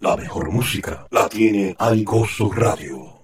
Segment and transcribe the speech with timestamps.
[0.00, 3.18] La mejor música la tiene Aigoso Radio.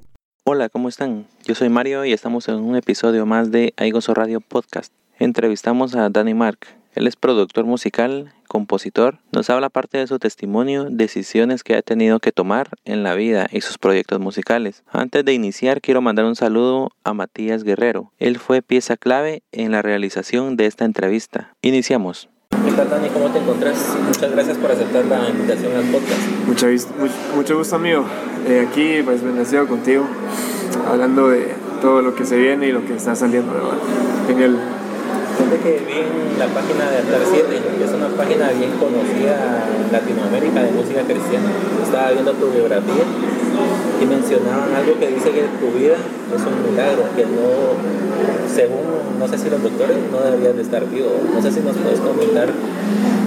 [0.45, 1.29] Hola, ¿cómo están?
[1.45, 4.93] Yo soy Mario y estamos en un episodio más de Aigoso Radio Podcast.
[5.21, 6.59] Entrevistamos a Danny Mark.
[6.97, 12.19] Él es productor musical, compositor, nos habla parte de su testimonio, decisiones que ha tenido
[12.19, 14.83] que tomar en la vida y sus proyectos musicales.
[14.89, 18.13] Antes de iniciar, quiero mandar un saludo a Matías Guerrero.
[18.19, 21.55] Él fue pieza clave en la realización de esta entrevista.
[21.63, 22.29] Iniciamos.
[22.75, 23.09] ¿Qué tal, Dani?
[23.11, 23.77] ¿Cómo te encuentras?
[24.05, 26.19] Muchas gracias por aceptar la invitación al podcast.
[26.45, 26.67] Mucho,
[27.37, 28.05] mucho gusto, amigo.
[28.49, 30.05] Eh, aquí, pues, bendecido contigo,
[30.91, 33.79] hablando de todo lo que se viene y lo que está saliendo, ¿verdad?
[34.27, 34.59] Genial.
[35.39, 37.47] Fíjate que vi en la página de Altar 7,
[37.79, 41.51] que es una página bien conocida en Latinoamérica de música cristiana.
[41.81, 43.05] Estaba viendo tu biografía
[44.01, 47.79] y mencionaban algo que dice que tu vida es un milagro, que no,
[48.53, 51.11] según, no sé si los doctores, no deberías de estar vivo.
[51.33, 52.49] No sé si nos puedes comentar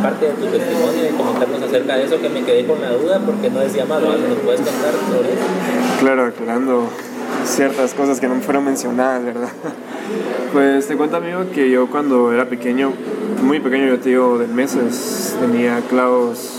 [0.02, 3.20] parte de tu testimonio y comentarnos acerca de eso que me quedé con la duda
[3.26, 4.08] porque no decía malo.
[4.08, 5.46] ¿Nos puedes contar sobre eso?
[6.00, 6.90] Claro, aclarando
[7.46, 9.50] ciertas cosas que no fueron mencionadas, ¿verdad?
[10.54, 12.94] Pues te cuento, amigo, que yo cuando era pequeño,
[13.44, 16.54] muy pequeño, yo te digo, de meses, tenía clavos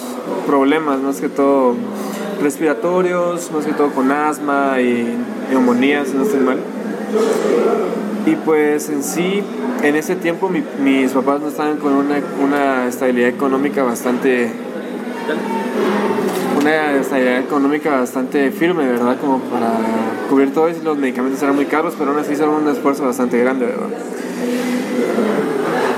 [0.47, 1.75] problemas, más que todo
[2.42, 5.17] respiratorios, más que todo con asma y
[5.50, 6.58] neumonía, si no estoy mal.
[8.27, 9.42] Y pues en sí,
[9.83, 14.50] en ese tiempo mis papás no estaban con una, una estabilidad económica bastante
[16.61, 19.16] una estabilidad económica bastante firme, ¿verdad?
[19.20, 19.72] Como para
[20.28, 20.81] cubrir todo eso.
[20.83, 23.89] Los medicamentos eran muy caros, pero aún así hicieron un esfuerzo bastante grande, ¿verdad?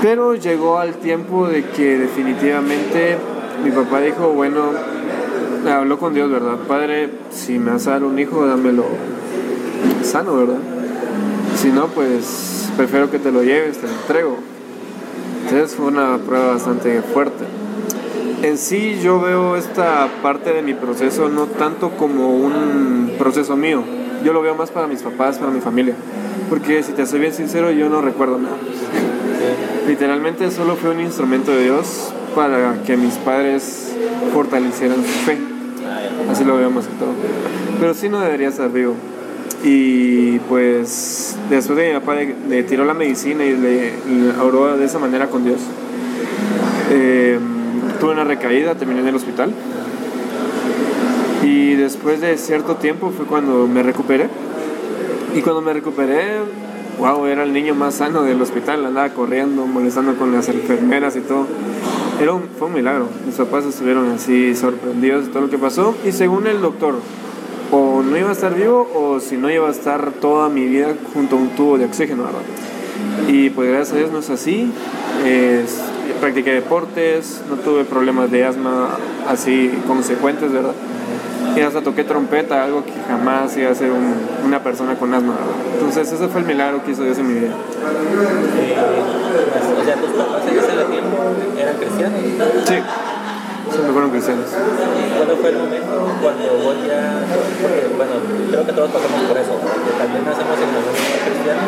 [0.01, 3.17] Pero llegó al tiempo de que definitivamente
[3.63, 4.71] mi papá dijo, bueno,
[5.69, 6.57] habló con Dios, ¿verdad?
[6.67, 8.85] Padre, si me vas a dar un hijo, dámelo
[10.03, 10.59] sano, ¿verdad?
[11.55, 14.37] Si no, pues prefiero que te lo lleves, te lo entrego.
[15.43, 17.45] Entonces fue una prueba bastante fuerte
[18.43, 23.83] en sí yo veo esta parte de mi proceso no tanto como un proceso mío,
[24.23, 25.93] yo lo veo más para mis papás, para mi familia,
[26.49, 28.57] porque si te soy bien sincero yo no recuerdo nada.
[29.87, 33.95] Literalmente solo fue un instrumento de Dios para que mis padres
[34.33, 35.50] fortalecieran su fe.
[36.31, 37.09] Así lo veo más que todo.
[37.79, 38.95] Pero sí no debería estar vivo.
[39.63, 43.93] Y pues después de mi papá le, tiró la medicina y le,
[44.41, 45.59] oró de esa manera con Dios.
[46.89, 47.37] Eh,
[47.99, 49.53] tuve una recaída, terminé en el hospital.
[51.43, 54.29] Y después de cierto tiempo fue cuando me recuperé.
[55.35, 56.39] Y cuando me recuperé,
[56.99, 61.21] wow, era el niño más sano del hospital, andaba corriendo, molestando con las enfermeras y
[61.21, 61.47] todo.
[62.59, 63.07] Fue un milagro.
[63.25, 65.95] Mis papás estuvieron así sorprendidos de todo lo que pasó.
[66.05, 66.95] Y según el doctor,
[67.71, 70.93] o no iba a estar vivo o si no iba a estar toda mi vida
[71.13, 72.41] junto a un tubo de oxígeno, ¿verdad?
[73.27, 74.71] Y pues gracias a Dios no es así.
[76.19, 78.89] Practiqué deportes, no tuve problemas de asma
[79.27, 80.75] así consecuentes, ¿verdad?
[81.55, 83.91] Y hasta toqué trompeta, algo que jamás iba a ser
[84.45, 85.35] una persona con asma.
[85.73, 87.51] Entonces ese fue el milagro que hizo Dios en mi vida.
[88.59, 88.75] Eh,
[89.79, 91.17] o sea, tus papás en ese tiempo
[91.59, 92.19] eran cristianos.
[92.65, 92.75] Sí.
[93.71, 94.45] Siempre fueron cristianos.
[95.15, 95.91] ¿Cuándo fue el momento
[96.21, 97.23] cuando vos ya,
[97.61, 98.13] porque bueno,
[98.51, 99.55] creo que todos pasamos por eso,
[99.97, 101.65] también nacemos en la familia cristiana,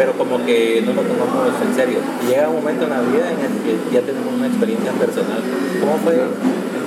[0.00, 2.00] pero como que no lo tomamos en serio.
[2.26, 5.44] llega un momento en la vida en el que ya tenemos una experiencia personal.
[5.80, 6.16] ¿Cómo fue,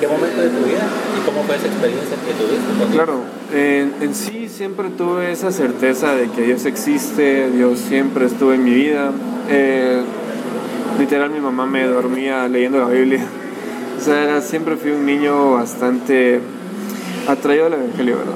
[0.04, 0.86] qué momento de tu vida
[1.18, 2.94] y cómo fue esa experiencia que tuviste?
[2.94, 3.22] Claro,
[3.54, 8.66] en, en sí siempre tuve esa certeza de que Dios existe, Dios siempre estuvo en
[8.66, 9.12] mi vida.
[9.50, 10.02] Eh,
[11.00, 13.26] literal mi mamá me dormía leyendo la Biblia
[13.98, 16.42] o sea, siempre fui un niño bastante
[17.26, 18.34] atraído al Evangelio, ¿verdad?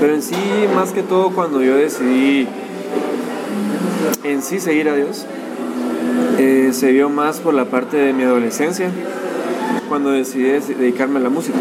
[0.00, 0.36] Pero en sí,
[0.74, 2.48] más que todo, cuando yo decidí
[4.22, 5.26] en sí seguir a Dios,
[6.38, 8.88] eh, se vio más por la parte de mi adolescencia,
[9.94, 11.56] cuando decidí dedicarme a la música.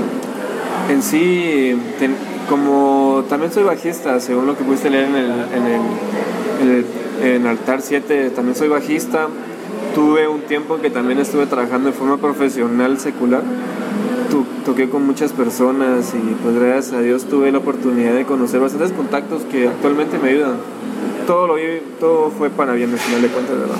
[0.90, 1.76] En sí,
[2.50, 6.86] como también soy bajista, según lo que pudiste leer en el, en el,
[7.24, 9.28] en Altar 7, también soy bajista,
[9.94, 13.44] tuve un tiempo que también estuve trabajando de forma profesional secular.
[14.66, 18.94] toqué con muchas personas y pues gracias a Dios tuve la oportunidad de conocer bastantes
[18.94, 20.56] contactos que actualmente me ayudan.
[21.28, 21.56] Todo, lo
[22.00, 23.78] todo fue para bien al final de cuentas, ¿verdad?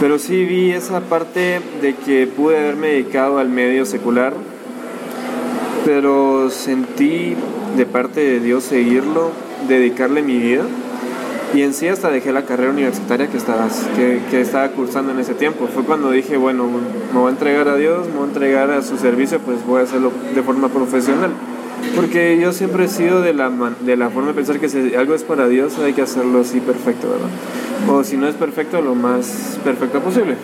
[0.00, 4.32] Pero sí vi esa parte de que pude haberme dedicado al medio secular,
[5.84, 7.34] pero sentí
[7.76, 9.32] de parte de Dios seguirlo,
[9.66, 10.62] dedicarle mi vida
[11.54, 15.18] y en sí hasta dejé la carrera universitaria que estaba, que, que, estaba cursando en
[15.18, 15.66] ese tiempo.
[15.66, 16.68] Fue cuando dije, bueno,
[17.12, 19.80] me voy a entregar a Dios, me voy a entregar a su servicio, pues voy
[19.80, 21.30] a hacerlo de forma profesional.
[21.94, 25.14] Porque yo siempre he sido de la, de la forma de pensar que si algo
[25.14, 27.28] es para Dios hay que hacerlo así perfecto, ¿verdad?
[27.88, 30.36] O si no es perfecto, lo más perfecto posible.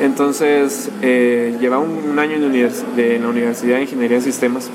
[0.00, 2.52] Entonces, eh, llevaba un, año en,
[2.96, 4.70] de, la Universidad de Ingeniería en Sistemas.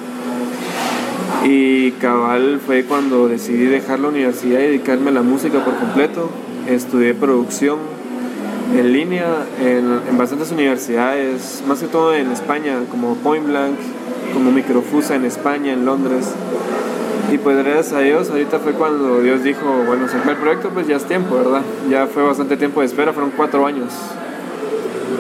[1.44, 6.30] Y cabal fue cuando decidí dejar la universidad y dedicarme a la música por completo.
[6.68, 7.80] Estudié producción
[8.76, 13.78] en línea en, bastantes universidades, más que todo en España, como Point Blank,
[14.34, 16.32] como Microfusa en España, en Londres.
[17.32, 20.88] Y pues gracias a Dios, ahorita fue cuando Dios dijo, bueno, sacar el proyecto, pues
[20.88, 21.62] ya es tiempo, ¿verdad?
[21.90, 23.94] Ya fue bastante tiempo de espera, fueron cuatro años.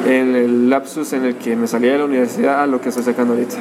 [0.05, 3.03] En el lapsus en el que me salí de la universidad a lo que estoy
[3.03, 3.55] sacando ahorita.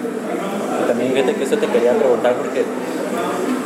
[0.88, 2.64] También fíjate que eso te quería preguntar porque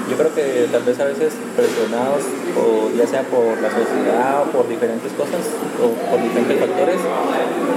[0.08, 2.22] yo creo que tal vez a veces presionados,
[2.56, 5.40] o ya sea por la sociedad o por diferentes cosas,
[5.80, 7.00] o por diferentes factores,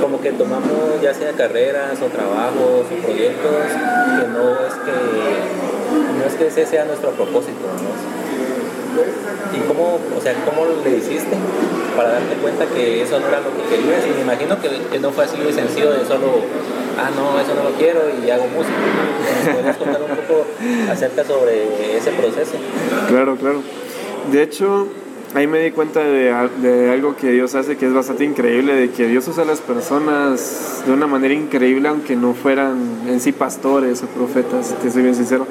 [0.01, 3.67] como que tomamos ya sea carreras o trabajos o proyectos
[4.19, 4.97] que no es que
[6.19, 7.65] no es que ese sea nuestro propósito,
[9.53, 11.37] ¿Y cómo, o sea, cómo le hiciste
[11.95, 14.05] para darte cuenta que eso no era lo que querías?
[14.05, 16.41] Y me imagino que, no fue así de sencillo de solo
[16.97, 18.75] ah, no, eso no lo quiero y hago música.
[19.45, 20.45] ¿Nos podrías contar un poco
[20.91, 22.53] acerca sobre ese proceso?
[23.07, 23.61] Claro, claro.
[24.31, 24.87] De hecho,
[25.33, 28.89] ahí me di cuenta de, de, algo que Dios hace que es bastante increíble, de
[28.91, 33.31] que Dios usa a las personas de una manera increíble, aunque no fueran en sí
[33.31, 35.47] pastores o profetas, te soy bien sincero.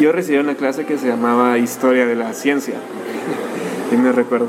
[0.00, 2.74] Yo recibí una clase que se llamaba Historia de la Ciencia,
[3.92, 4.48] y me recuerdo.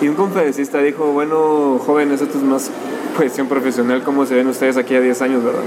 [0.00, 2.70] Y un conferencista dijo, bueno, jóvenes, esto es más
[3.16, 5.62] cuestión profesional, ¿cómo se ven ustedes aquí a 10 años, verdad?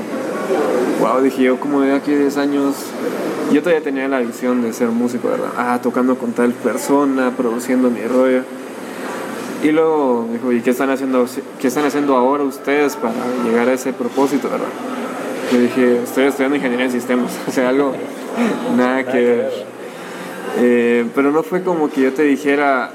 [0.99, 2.75] Wow, dije yo, ¿cómo de aquí a 10 años?
[3.51, 5.49] Yo todavía tenía la visión de ser músico, ¿verdad?
[5.57, 8.43] Ah, tocando con tal persona, produciendo mi rollo.
[9.63, 11.25] Y luego dijo, ¿y qué están haciendo,
[11.59, 14.67] qué están haciendo ahora ustedes para llegar a ese propósito, verdad?
[15.51, 17.93] Yo dije, estoy estudiando ingeniería en sistemas, o sea, algo
[18.77, 19.51] nada que ver.
[20.57, 22.91] Eh, pero no fue como que yo te dijera,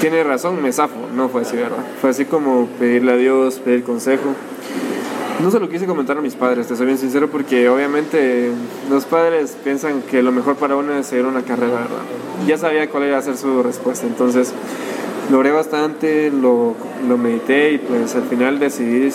[0.00, 0.96] tiene razón, me zafo.
[1.14, 1.84] No fue así, ¿verdad?
[2.00, 4.34] Fue así como pedirle a Dios, pedir consejo.
[5.42, 8.50] No se lo quise comentar a mis padres, te soy bien sincero, porque obviamente
[8.88, 12.02] los padres piensan que lo mejor para uno es seguir una carrera, ¿verdad?
[12.46, 14.54] Ya sabía cuál iba a ser su respuesta, entonces
[15.30, 16.74] lo oré bastante, lo,
[17.06, 19.10] lo medité y pues al final decidí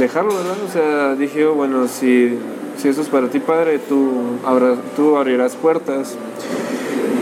[0.00, 0.56] dejarlo, ¿verdad?
[0.66, 2.38] O sea, dije, bueno, si,
[2.78, 4.10] si eso es para ti, padre, tú,
[4.96, 6.16] tú abrirás puertas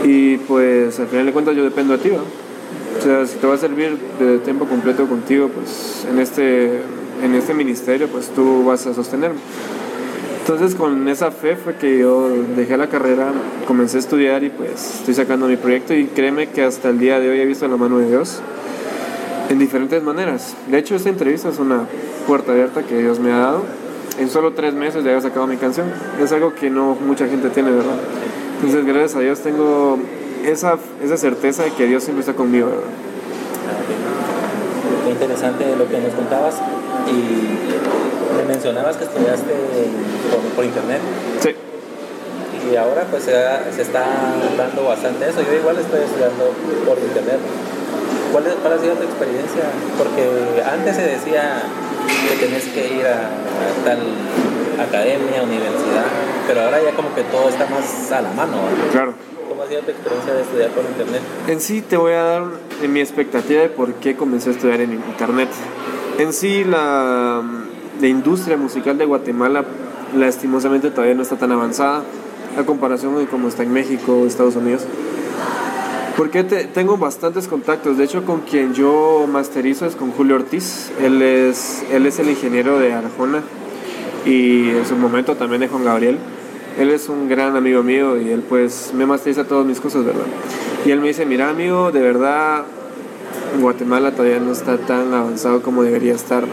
[0.05, 2.23] y pues al final de cuentas yo dependo de ti, ¿verdad?
[3.01, 6.81] O sea, si te va a servir de tiempo completo contigo, pues en este,
[7.23, 9.39] en este ministerio, pues tú vas a sostenerme.
[10.41, 13.31] Entonces con esa fe fue que yo dejé la carrera,
[13.65, 17.19] comencé a estudiar y pues estoy sacando mi proyecto y créeme que hasta el día
[17.19, 18.39] de hoy he visto la mano de Dios
[19.49, 20.55] en diferentes maneras.
[20.69, 21.85] De hecho esta entrevista es una
[22.27, 23.63] puerta abierta que Dios me ha dado.
[24.19, 25.87] En solo tres meses ya he sacado mi canción.
[26.21, 27.97] Es algo que no mucha gente tiene, ¿verdad?
[28.57, 29.97] Entonces gracias a Dios tengo
[30.45, 32.83] esa, esa certeza de que Dios siempre está conmigo, ¿verdad?
[35.05, 36.55] Qué interesante lo que nos contabas
[37.07, 39.53] y me mencionabas que estudiaste
[40.55, 41.01] por, internet.
[41.41, 41.55] Sí.
[42.71, 43.33] Y ahora pues se,
[43.75, 44.05] se, está
[44.57, 45.41] dando bastante eso.
[45.41, 46.53] Yo igual estoy estudiando
[46.85, 47.39] por internet.
[48.31, 49.63] ¿Cuál, ¿Cuál, ha sido tu experiencia?
[49.97, 51.63] Porque antes se decía
[52.29, 53.99] que tenés que ir a, a tal
[54.79, 56.07] academia, universidad,
[56.47, 58.57] pero ahora ya como que todo está más a la mano.
[58.91, 59.13] Claro
[59.61, 61.51] ¿Cómo ha sido tu?
[61.51, 62.43] En sí te voy a dar
[62.89, 65.49] mi expectativa de por qué comencé a estudiar en internet.
[66.17, 67.43] En sí la,
[67.99, 69.63] la industria musical de Guatemala
[70.17, 72.01] lastimosamente todavía no está tan avanzada
[72.57, 74.81] a comparación de cómo está en México o Estados Unidos.
[76.17, 77.99] Porque te, tengo bastantes contactos.
[77.99, 80.91] De hecho, con quien yo masterizo es con Julio Ortiz.
[80.99, 83.43] Él es, él es el ingeniero de Arjona
[84.25, 86.17] y en su momento también de Juan Gabriel
[86.79, 90.25] él es un gran amigo mío y él pues me masteriza todas mis cosas, ¿verdad?
[90.85, 92.63] Y él me dice, mira amigo, de verdad
[93.59, 96.45] Guatemala todavía no está tan avanzado como debería estar.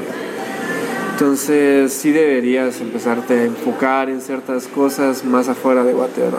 [1.12, 6.38] Entonces sí deberías empezarte a enfocar en ciertas cosas más afuera de Guatemala.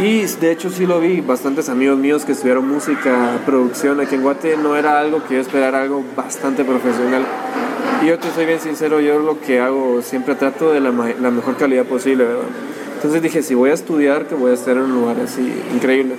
[0.00, 4.22] Y de hecho sí lo vi, bastantes amigos míos que estudiaron música, producción aquí en
[4.22, 7.24] Guate, no era algo que yo esperara, algo bastante profesional.
[8.06, 11.56] Yo te soy bien sincero, yo lo que hago siempre trato de la, la mejor
[11.56, 12.44] calidad posible, ¿verdad?
[12.94, 16.14] Entonces dije, si voy a estudiar, que voy a estar en un lugar así increíble.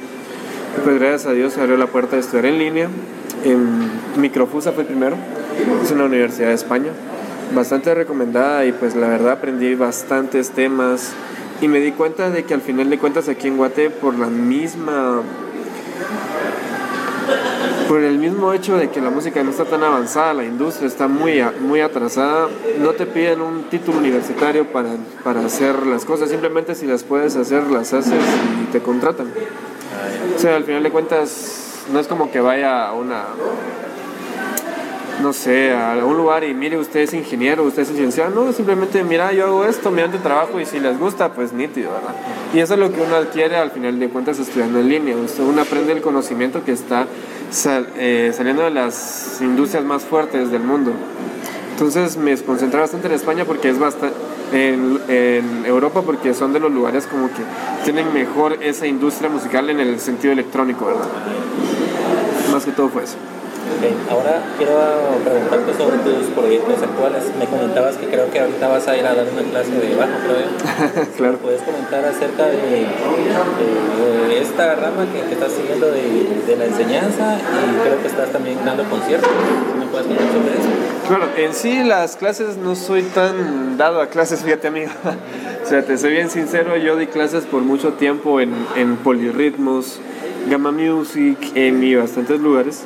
[0.83, 2.89] Pues gracias a Dios se abrió la puerta de estudiar en línea.
[3.45, 5.15] En Microfusa fue primero,
[5.81, 6.91] es una universidad de España,
[7.55, 11.13] bastante recomendada y pues la verdad aprendí bastantes temas
[11.62, 14.27] y me di cuenta de que al final de cuentas aquí en Guate por la
[14.27, 15.21] misma
[17.89, 21.08] por el mismo hecho de que la música no está tan avanzada, la industria está
[21.08, 22.48] muy, muy atrasada,
[22.79, 24.91] no te piden un título universitario para,
[25.24, 28.24] para hacer las cosas, simplemente si las puedes hacer, las haces
[28.62, 29.34] y te contratan.
[30.36, 33.24] O sea, al final de cuentas, no es como que vaya a una
[35.21, 39.03] no sé, a algún lugar y mire, usted es ingeniero, usted es licenciado, no, simplemente
[39.03, 42.15] mira, yo hago esto mediante trabajo y si les gusta, pues nítido, ¿verdad?
[42.53, 45.61] Y eso es lo que uno adquiere al final de cuentas estudiando en línea, uno
[45.61, 47.07] aprende el conocimiento que está
[47.97, 50.93] eh, saliendo de las industrias más fuertes del mundo.
[51.71, 54.15] Entonces me concentré bastante en España porque es bastante,
[54.51, 57.41] en, en, Europa porque son de los lugares como que
[57.85, 61.07] tienen mejor esa industria musical en el sentido electrónico, ¿verdad?
[62.51, 63.15] Más que todo fue eso.
[64.09, 64.73] Ahora quiero
[65.23, 67.23] preguntarte sobre tus proyectos actuales.
[67.39, 70.11] Me comentabas que creo que ahorita vas a ir a dar una clase de bajo,
[70.25, 71.38] creo claro.
[71.38, 72.88] ¿Puedes comentar acerca de,
[74.41, 79.29] esta rama que, estás siguiendo de, la enseñanza y creo que estás también dando conciertos?
[79.77, 80.69] ¿Me puedes contar sobre eso?
[81.07, 84.91] Claro, en sí las clases no soy tan dado a clases, fíjate amigo.
[85.63, 90.01] o sea, te soy bien sincero, yo di clases por mucho tiempo en, en polirritmos,
[90.49, 92.85] Gamma Music, en y bastantes lugares.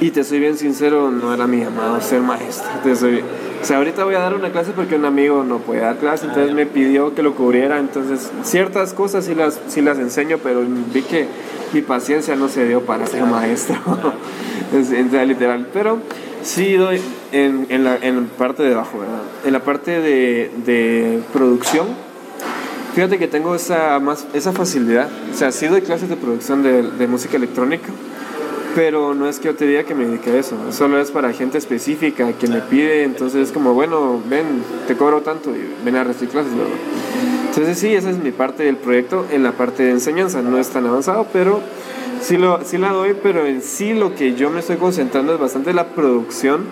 [0.00, 2.68] Y te soy bien sincero, no era mi llamado ser maestro.
[2.84, 3.20] Te soy,
[3.60, 6.26] o sea, ahorita voy a dar una clase porque un amigo no puede dar clase,
[6.26, 7.80] entonces me pidió que lo cubriera.
[7.80, 10.62] Entonces, ciertas cosas sí las, sí las enseño, pero
[10.94, 11.26] vi que
[11.72, 13.76] mi paciencia no se dio para ser maestro.
[14.72, 15.66] en literal.
[15.72, 15.98] Pero
[16.42, 17.00] sí doy
[17.32, 19.22] en, en, la en parte de abajo, ¿verdad?
[19.44, 21.88] En la parte de, de producción,
[22.94, 25.08] fíjate que tengo esa, más, esa facilidad.
[25.32, 27.88] O sea, sí doy clases de producción de, de música electrónica
[28.74, 31.32] pero no es que yo te diga que me dedique a eso, solo es para
[31.32, 35.96] gente específica que me pide, entonces es como, bueno, ven, te cobro tanto y ven
[35.96, 36.52] a recibir clases.
[37.48, 40.68] Entonces sí, esa es mi parte del proyecto en la parte de enseñanza, no es
[40.68, 41.60] tan avanzado, pero
[42.20, 45.40] sí, lo, sí la doy, pero en sí lo que yo me estoy concentrando es
[45.40, 46.66] bastante la producción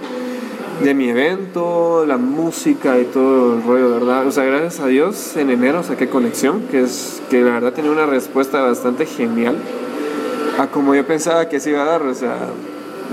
[0.82, 4.26] de mi evento, la música y todo el rollo, ¿verdad?
[4.26, 7.90] O sea, gracias a Dios en enero saqué Conexión, que es que la verdad tenía
[7.90, 9.56] una respuesta bastante genial
[10.58, 12.48] a como yo pensaba que se iba a dar, o sea,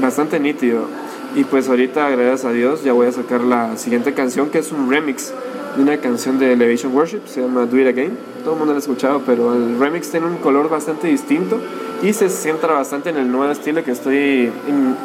[0.01, 0.87] bastante nítido.
[1.35, 4.71] Y pues ahorita, gracias a Dios, ya voy a sacar la siguiente canción, que es
[4.71, 5.33] un remix
[5.75, 8.17] de una canción de Elevation Worship, se llama Do It Again.
[8.43, 11.59] Todo el mundo lo ha escuchado, pero el remix tiene un color bastante distinto
[12.03, 14.51] y se centra bastante en el nuevo estilo que estoy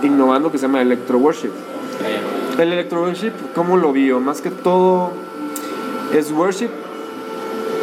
[0.02, 1.50] innovando, que se llama Electro Worship.
[2.58, 4.20] El Electro Worship, ¿cómo lo vio?
[4.20, 5.12] Más que todo
[6.12, 6.70] es worship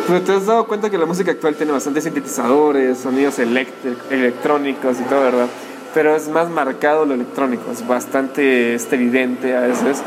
[0.07, 5.03] pero te has dado cuenta que la música actual tiene bastantes sintetizadores, sonidos electrónicos y
[5.03, 5.47] todo, ¿verdad?
[5.93, 10.03] Pero es más marcado lo electrónico, es bastante evidente a veces.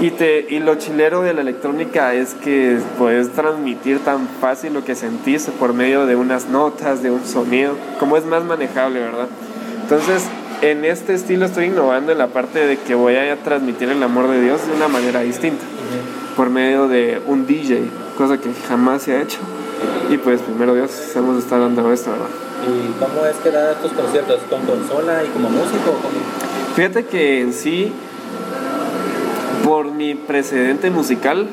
[0.00, 4.84] Y, te, y lo chilero de la electrónica es que puedes transmitir tan fácil lo
[4.84, 9.28] que sentís por medio de unas notas, de un sonido, como es más manejable, ¿verdad?
[9.82, 10.24] Entonces,
[10.60, 14.28] en este estilo estoy innovando en la parte de que voy a transmitir el amor
[14.28, 15.64] de Dios de una manera distinta,
[16.36, 17.84] por medio de un DJ,
[18.16, 19.38] cosa que jamás se ha hecho.
[20.10, 22.26] Y pues primero Dios, hemos estar dando esto, ¿verdad?
[22.66, 24.40] ¿Y cómo es que das tus conciertos?
[24.48, 25.94] ¿Con consola y como músico?
[26.74, 27.92] Fíjate que en sí,
[29.64, 31.46] por mi precedente musical,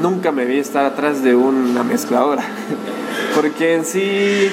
[0.00, 2.44] nunca me vi estar atrás de una mezcladora.
[3.34, 4.50] Porque en sí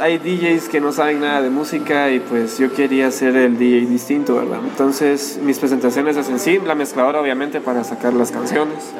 [0.00, 3.86] hay DJs que no saben nada de música y pues yo quería ser el DJ
[3.86, 4.60] distinto, ¿verdad?
[4.64, 8.92] Entonces mis presentaciones hacen sí, la mezcladora obviamente para sacar las canciones.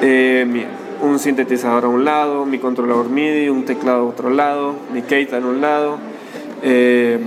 [0.00, 0.66] Eh,
[1.02, 5.36] un sintetizador a un lado, mi controlador MIDI, un teclado a otro lado, mi Keita
[5.36, 5.98] en un lado,
[6.62, 7.18] eh,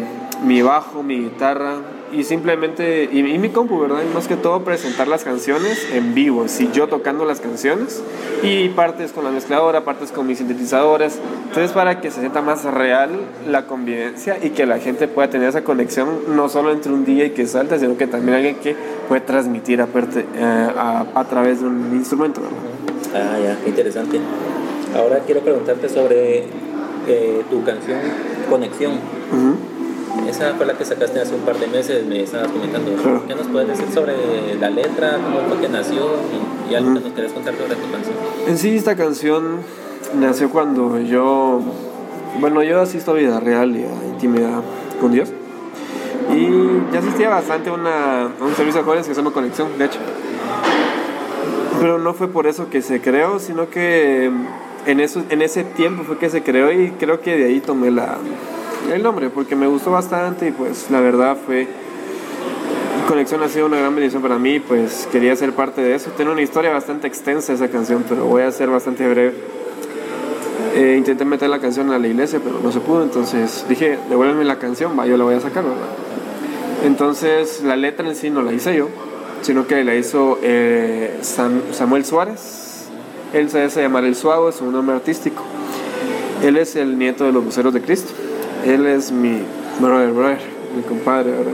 [0.43, 1.75] mi bajo, mi guitarra
[2.13, 3.97] y simplemente, y, mi compu, ¿verdad?
[4.09, 8.01] Y más que todo presentar las canciones en vivo, si yo tocando las canciones
[8.43, 12.63] y partes con la mezcladora, partes con mis sintetizadores, entonces para que se sienta más
[12.63, 13.09] real
[13.47, 17.33] la convivencia y que la gente pueda tener esa conexión no solo entre un DJ
[17.33, 18.75] que salta, sino que también alguien que
[19.09, 22.84] puede transmitir aparte, eh, a, a través de un instrumento, ¿verdad?
[23.13, 24.19] Ah, ya, qué interesante.
[24.95, 26.45] Ahora quiero preguntarte sobre
[27.07, 27.99] eh, tu canción
[28.49, 28.93] Conexión.
[30.29, 32.91] Esa fue la que sacaste hace un par de meses, me estabas comentando.
[33.27, 34.13] ¿Qué nos puedes decir sobre
[34.59, 36.07] la letra, cómo fue que nació
[36.69, 38.15] y, algo que nos quieres contar sobre tu canción?
[38.47, 39.59] En sí, esta canción
[40.19, 41.59] nació cuando yo,
[42.39, 44.61] bueno, yo asisto a vida real y a intimidad
[44.99, 45.29] con Dios.
[46.33, 49.77] Y ya asistía bastante a, una, a un servicio de jóvenes que se llama Conexión,
[49.77, 49.99] de hecho.
[51.85, 54.31] Pero no fue por eso que se creó, sino que
[54.87, 57.91] en, eso, en ese tiempo fue que se creó y creo que de ahí tomé
[57.91, 58.17] la,
[58.91, 61.67] el nombre, porque me gustó bastante y pues la verdad fue...
[63.07, 66.09] Conexión ha sido una gran bendición para mí, pues quería ser parte de eso.
[66.15, 69.35] Tiene una historia bastante extensa esa canción, pero voy a ser bastante breve.
[70.73, 74.43] Eh, intenté meter la canción a la iglesia, pero no se pudo, entonces dije, devuélveme
[74.43, 75.77] la canción, va, yo la voy a sacar, ¿verdad?
[76.83, 78.89] Entonces la letra en sí no la hice yo,
[79.45, 82.87] sino que la hizo eh, Samuel Suárez.
[83.31, 85.43] Él se hace llamar El Suavo, es un nombre artístico.
[86.43, 88.11] Él es el nieto de los voceros de Cristo.
[88.65, 89.43] Él es mi
[89.79, 90.39] brother, brother,
[90.75, 91.53] mi compadre, ¿verdad?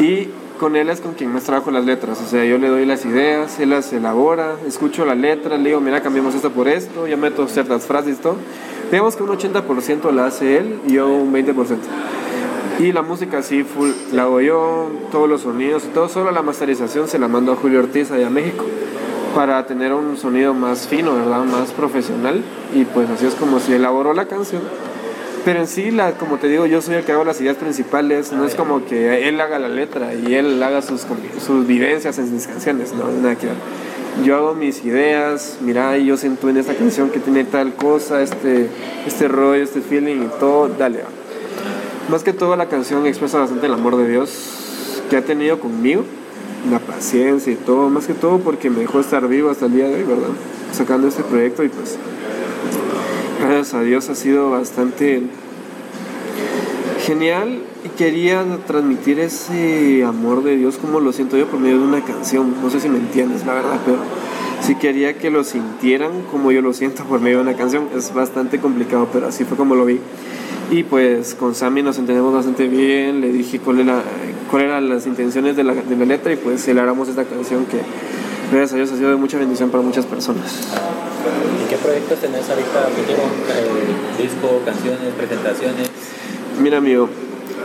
[0.00, 0.28] Y
[0.58, 2.18] con él es con quien más trabajo las letras.
[2.24, 5.82] O sea, yo le doy las ideas, él las elabora, escucho la letra, le digo,
[5.82, 8.36] mira, cambiamos esto por esto, ya meto ciertas frases y todo.
[8.90, 11.76] Digamos que un 80% la hace él y yo un 20%.
[12.82, 17.06] Y la música sí, full, la hago yo, todos los sonidos todo, solo la masterización
[17.06, 18.64] se la mando a Julio Ortiz allá a México
[19.36, 21.44] para tener un sonido más fino, ¿verdad?
[21.44, 22.42] Más profesional.
[22.74, 24.62] Y pues así es como se elaboró la canción.
[25.44, 28.32] Pero en sí, la, como te digo, yo soy el que hago las ideas principales.
[28.32, 31.06] No es como que él haga la letra y él haga sus,
[31.46, 32.92] sus vivencias en sus canciones.
[32.94, 33.56] No, nada que ver.
[34.24, 35.58] Yo hago mis ideas.
[35.60, 38.68] Mira, yo siento en esta canción que tiene tal cosa, este,
[39.06, 40.68] este rollo, este feeling y todo.
[40.68, 41.04] Dale,
[42.08, 44.62] Más que todo, la canción expresa bastante el amor de Dios
[45.08, 46.04] que ha tenido conmigo.
[46.70, 47.88] La paciencia y todo.
[47.90, 50.28] Más que todo porque me dejó estar vivo hasta el día de hoy, ¿verdad?
[50.72, 51.98] Sacando este proyecto y pues
[53.40, 55.22] gracias a Dios ha sido bastante
[57.04, 61.84] genial y quería transmitir ese amor de Dios como lo siento yo por medio de
[61.84, 62.54] una canción.
[62.62, 63.98] No sé si me entiendes, la verdad, pero
[64.60, 67.88] sí quería que lo sintieran como yo lo siento por medio de una canción.
[67.96, 70.00] Es bastante complicado, pero así fue como lo vi.
[70.72, 73.86] Y pues con Sammy nos entendemos bastante bien, le dije cuáles
[74.50, 77.76] cuál eran las intenciones de la, de la letra y pues celebramos esta canción que
[78.50, 80.66] gracias a Dios ha sido de mucha bendición para muchas personas.
[81.62, 83.18] ¿Y qué proyectos tenés ahorita futuro?
[83.18, 85.90] Eh, ¿Disco, canciones, presentaciones?
[86.62, 87.10] Mira, amigo,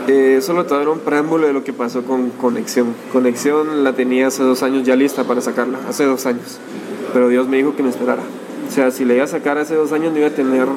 [0.10, 2.94] eh, solo te daré un preámbulo de lo que pasó con Conexión.
[3.14, 6.60] Conexión la tenía hace dos años ya lista para sacarla, hace dos años.
[7.14, 8.24] Pero Dios me dijo que me esperara.
[8.68, 10.68] O sea, si le iba a sacar hace dos años no iba a tener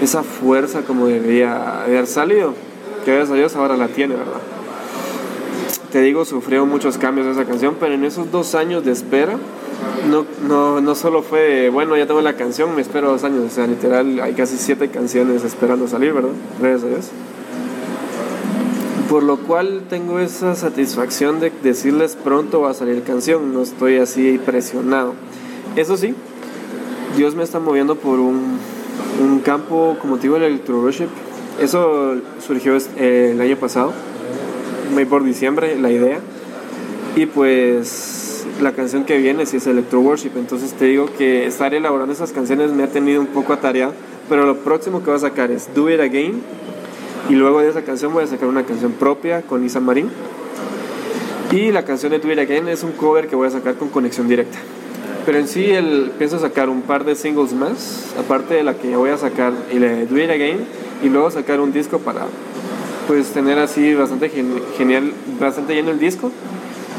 [0.00, 2.54] esa fuerza como debía haber salido.
[3.04, 4.40] Que gracias a Dios ahora la tiene, ¿verdad?
[5.90, 9.36] Te digo, sufrió muchos cambios esa canción, pero en esos dos años de espera,
[10.08, 13.50] no, no, no solo fue, bueno, ya tengo la canción, me espero dos años, o
[13.50, 16.30] sea, literal, hay casi siete canciones esperando salir, ¿verdad?
[16.60, 17.10] Gracias a Dios.
[19.10, 23.98] Por lo cual tengo esa satisfacción de decirles pronto va a salir canción, no estoy
[23.98, 25.12] así presionado.
[25.76, 26.14] Eso sí,
[27.16, 28.58] Dios me está moviendo por un,
[29.22, 31.08] un campo, como te digo, el electro worship.
[31.60, 33.92] Eso surgió eh, el año pasado,
[35.08, 36.20] por diciembre, la idea.
[37.16, 40.32] Y pues la canción que viene si es Electro Worship.
[40.36, 43.92] Entonces te digo que estar elaborando esas canciones me ha tenido un poco atareado.
[44.28, 46.42] Pero lo próximo que voy a sacar es Do It Again.
[47.28, 50.10] Y luego de esa canción voy a sacar una canción propia con Isa Marín.
[51.50, 53.88] Y la canción de Do It Again es un cover que voy a sacar con
[53.88, 54.58] conexión directa.
[55.24, 58.96] Pero en sí el, pienso sacar un par de singles más, aparte de la que
[58.96, 60.58] voy a sacar y le Do It Again,
[61.02, 62.26] y luego sacar un disco para
[63.06, 64.30] pues tener así bastante
[64.76, 66.30] genial, bastante lleno el disco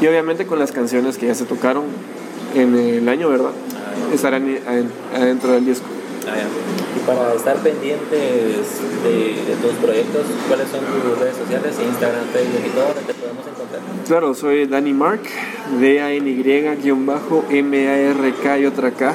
[0.00, 1.84] y obviamente con las canciones que ya se tocaron
[2.54, 3.50] en el año, ¿verdad?
[4.12, 4.46] Estarán
[5.14, 5.86] adentro del disco.
[6.26, 6.36] Ah,
[6.96, 12.70] y para estar pendientes de, tus proyectos, ¿cuáles son tus redes sociales, Instagram, Facebook y
[12.70, 13.82] todo, donde te podemos encontrar?
[14.06, 15.20] Claro, soy Danny Mark,
[15.80, 16.88] D-A-N-Y-M-A-R-K
[18.58, 19.14] y otra K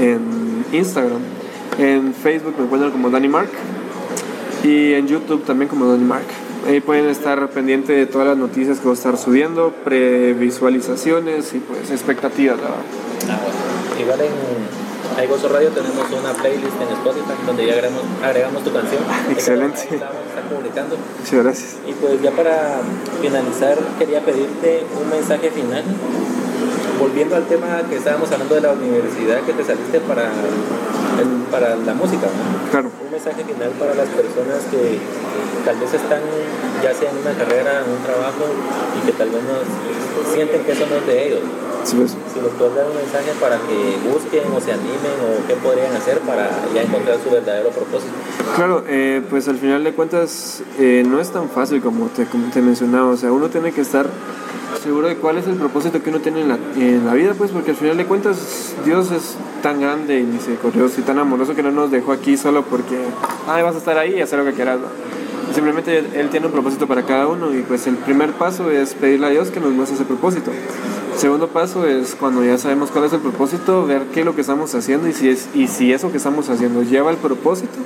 [0.00, 1.20] en Instagram.
[1.78, 3.50] En Facebook me encuentran como Danny Mark
[4.64, 6.26] y en YouTube también como Danny Mark.
[6.66, 11.58] Ahí pueden estar pendientes de todas las noticias que voy a estar subiendo, previsualizaciones y
[11.58, 12.58] pues expectativas.
[13.28, 13.38] Ah,
[14.00, 14.79] Igual en
[15.20, 19.02] Aigoso Radio tenemos una playlist en Spotify donde ya agregamos, agregamos tu canción.
[19.30, 19.82] Excelente.
[19.82, 20.08] Está
[20.48, 20.96] publicando.
[20.96, 21.76] Muchas gracias.
[21.86, 22.80] Y pues ya para
[23.20, 25.84] finalizar quería pedirte un mensaje final
[26.98, 30.30] volviendo al tema que estábamos hablando de la universidad que te saliste para,
[31.50, 32.28] para la música,
[32.70, 32.90] Claro.
[33.04, 35.00] Un mensaje final para las personas que
[35.64, 36.20] tal vez están
[36.82, 38.48] ya sea en una carrera, en un trabajo
[39.10, 41.40] que tal vez no sienten que eso no es de ellos.
[41.84, 42.10] Sí, pues.
[42.10, 45.94] Si les puedes dar un mensaje para que busquen o se animen o qué podrían
[45.96, 48.12] hacer para ya encontrar su verdadero propósito.
[48.54, 52.50] Claro, eh, pues al final de cuentas eh, no es tan fácil como te, como
[52.50, 54.06] te mencionaba, o sea, uno tiene que estar
[54.82, 57.50] seguro de cuál es el propósito que uno tiene en la, en la vida, pues
[57.50, 61.62] porque al final de cuentas Dios es tan grande y misericordioso y tan amoroso que
[61.62, 62.98] no nos dejó aquí solo porque,
[63.46, 64.78] ay, vas a estar ahí y hacer lo que quieras.
[65.54, 69.26] Simplemente Él tiene un propósito para cada uno y pues el primer paso es pedirle
[69.26, 70.50] a Dios que nos muestre ese propósito.
[71.12, 74.34] El segundo paso es cuando ya sabemos cuál es el propósito, ver qué es lo
[74.34, 77.78] que estamos haciendo y si, es, y si eso que estamos haciendo lleva el propósito,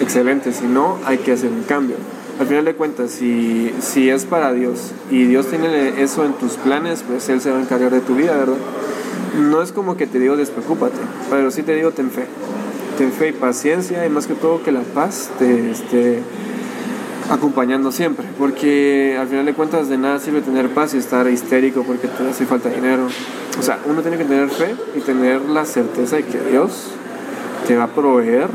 [0.00, 1.96] excelente, si no, hay que hacer un cambio
[2.40, 6.52] al final de cuentas, si, si es para Dios y Dios tiene eso en tus
[6.52, 8.56] planes, pues Él se va a encargar de tu vida, ¿verdad?
[9.38, 10.96] No es como que te digo despreocúpate,
[11.28, 12.24] pero sí te digo ten fe.
[12.96, 16.22] Ten fe y paciencia y más que todo que la paz te esté
[17.30, 21.84] acompañando siempre, porque al final de cuentas de nada sirve tener paz y estar histérico
[21.84, 23.06] porque te hace falta dinero.
[23.58, 26.88] O sea, uno tiene que tener fe y tener la certeza de que Dios
[27.66, 28.48] te va a proveer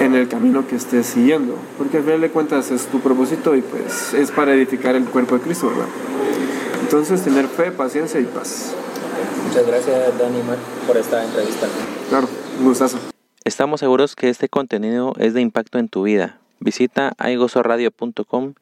[0.00, 3.60] en el camino que estés siguiendo, porque al final de cuentas es tu propósito y
[3.60, 5.86] pues es para edificar el cuerpo de Cristo, ¿verdad?
[6.82, 8.72] Entonces, tener fe, paciencia y paz.
[9.46, 10.56] Muchas gracias, Dani Mar,
[10.86, 11.68] por esta entrevista.
[12.08, 12.28] Claro,
[12.58, 12.98] un gustazo.
[13.44, 16.39] Estamos seguros que este contenido es de impacto en tu vida.
[16.60, 18.54] Visita aigosoradio.com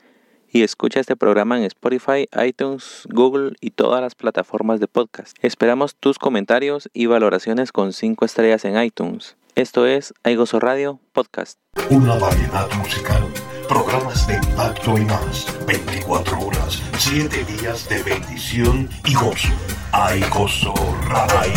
[0.51, 5.37] y escucha este programa en Spotify, iTunes, Google y todas las plataformas de podcast.
[5.43, 9.37] Esperamos tus comentarios y valoraciones con 5 estrellas en iTunes.
[9.57, 11.59] Esto es Aigoso Radio Podcast.
[11.91, 13.25] Una variedad musical,
[13.69, 15.47] programas de impacto y más.
[15.67, 19.49] 24 horas, 7 días de bendición y gozo.
[19.93, 20.73] Aigoso
[21.09, 21.53] Radio.